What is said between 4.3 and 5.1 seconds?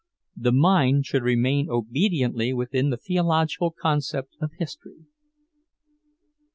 of history.